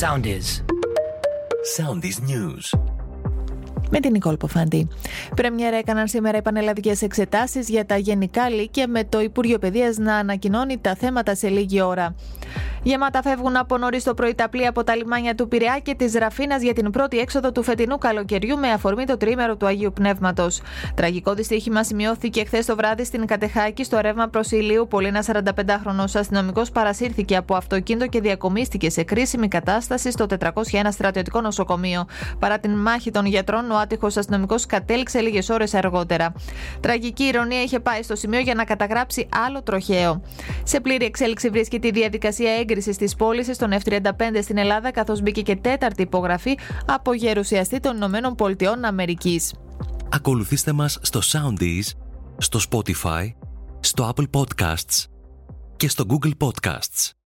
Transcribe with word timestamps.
Soundies. 0.00 0.62
Soundies 1.76 2.18
News. 2.28 2.78
με 3.90 4.00
την 4.00 4.10
Νικόλ 4.12 4.36
Ποφαντή. 4.36 4.88
Πρεμιέρα 5.36 5.76
έκαναν 5.76 6.08
σήμερα 6.08 6.38
οι 6.38 6.42
πανελλαδικές 6.42 7.02
εξετάσεις 7.02 7.68
για 7.68 7.86
τα 7.86 7.96
γενικά 7.96 8.48
λύκεια 8.48 8.88
με 8.88 9.04
το 9.04 9.20
Υπουργείο 9.20 9.58
Παιδείας 9.58 9.96
να 9.96 10.14
ανακοινώνει 10.14 10.78
τα 10.78 10.94
θέματα 10.94 11.34
σε 11.34 11.48
λίγη 11.48 11.80
ώρα. 11.80 12.14
Γεμάτα 12.86 13.22
φεύγουν 13.22 13.56
από 13.56 13.78
νωρίς 13.78 14.04
το 14.04 14.14
πρωί 14.14 14.34
τα 14.34 14.48
πλοία 14.48 14.68
από 14.68 14.84
τα 14.84 14.96
λιμάνια 14.96 15.34
του 15.34 15.48
Πειραιά 15.48 15.78
και 15.82 15.94
της 15.94 16.14
Ραφίνας 16.14 16.62
για 16.62 16.72
την 16.72 16.90
πρώτη 16.90 17.18
έξοδο 17.18 17.52
του 17.52 17.62
φετινού 17.62 17.98
καλοκαιριού 17.98 18.58
με 18.58 18.68
αφορμή 18.68 19.04
το 19.04 19.16
τρίμερο 19.16 19.56
του 19.56 19.66
Αγίου 19.66 19.92
Πνεύματος. 19.92 20.60
Τραγικό 20.94 21.34
δυστύχημα 21.34 21.84
σημειώθηκε 21.84 22.44
χθες 22.44 22.66
το 22.66 22.76
βράδυ 22.76 23.04
στην 23.04 23.26
Κατεχάκη 23.26 23.84
στο 23.84 24.00
ρεύμα 24.00 24.28
προς 24.28 24.50
Ηλίου. 24.50 24.86
Πολύ 24.90 25.06
ένα 25.06 25.24
45χρονο 25.26 26.04
αστυνομικός 26.14 26.70
παρασύρθηκε 26.70 27.36
από 27.36 27.54
αυτοκίνητο 27.54 28.06
και 28.06 28.20
διακομίστηκε 28.20 28.90
σε 28.90 29.02
κρίσιμη 29.02 29.48
κατάσταση 29.48 30.10
στο 30.10 30.26
401 30.40 30.52
στρατιωτικό 30.90 31.40
νοσοκομείο. 31.40 32.06
Παρά 32.38 32.58
την 32.58 32.70
μάχη 32.70 33.10
των 33.10 33.26
γιατρών, 33.26 33.70
ο 33.70 33.76
άτυχος 33.76 34.16
αστυνομικός 34.16 34.66
κατέληξε 34.66 35.20
λίγες 35.20 35.48
ώρες 35.48 35.74
αργότερα. 35.74 36.32
Τραγική 36.80 37.24
ηρωνία 37.24 37.62
είχε 37.62 37.80
πάει 37.80 38.02
στο 38.02 38.16
σημείο 38.16 38.40
για 38.40 38.54
να 38.54 38.64
καταγράψει 38.64 39.28
άλλο 39.46 39.62
τροχαίο. 39.62 40.22
Σε 40.62 40.80
πλήρη 40.80 41.04
εξέλιξη 41.04 41.48
βρίσκεται 41.48 41.86
η 41.86 41.90
διαδικασία 41.90 42.50
έγκρισης 42.52 42.74
της 42.84 43.14
πώλησης 43.14 43.58
των 43.58 43.70
F-35 43.72 44.10
στην 44.42 44.58
Ελλάδα, 44.58 44.90
καθώς 44.90 45.20
μπήκε 45.20 45.42
και 45.42 45.56
τέταρτη 45.56 46.02
υπογραφή 46.02 46.58
από 46.86 47.12
γερουσιαστή 47.14 47.80
των 47.80 47.96
Ηνωμένων 47.96 48.34
Πολιτειών 48.34 48.84
Αμερικής. 48.84 49.54
Ακολουθήστε 50.10 50.72
μας 50.72 50.98
στο 51.02 51.20
Soundees, 51.22 51.90
στο 52.38 52.60
Spotify, 52.70 53.28
στο 53.80 54.12
Apple 54.14 54.40
Podcasts 54.40 55.04
και 55.76 55.88
στο 55.88 56.04
Google 56.08 56.32
Podcasts. 56.38 57.16